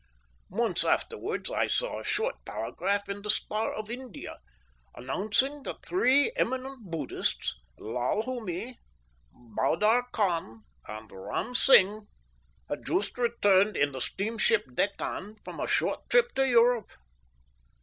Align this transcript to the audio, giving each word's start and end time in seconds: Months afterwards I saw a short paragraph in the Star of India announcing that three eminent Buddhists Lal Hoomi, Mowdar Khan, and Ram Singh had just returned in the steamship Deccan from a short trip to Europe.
Months 0.49 0.83
afterwards 0.83 1.51
I 1.51 1.67
saw 1.67 1.99
a 1.99 2.03
short 2.03 2.43
paragraph 2.43 3.07
in 3.07 3.21
the 3.21 3.29
Star 3.29 3.71
of 3.71 3.87
India 3.91 4.39
announcing 4.95 5.61
that 5.61 5.85
three 5.85 6.31
eminent 6.35 6.89
Buddhists 6.89 7.55
Lal 7.77 8.23
Hoomi, 8.23 8.77
Mowdar 9.31 10.07
Khan, 10.11 10.63
and 10.87 11.11
Ram 11.11 11.53
Singh 11.53 12.07
had 12.67 12.83
just 12.83 13.19
returned 13.19 13.77
in 13.77 13.91
the 13.91 14.01
steamship 14.01 14.65
Deccan 14.73 15.35
from 15.45 15.59
a 15.59 15.67
short 15.67 16.09
trip 16.09 16.33
to 16.33 16.47
Europe. 16.47 16.89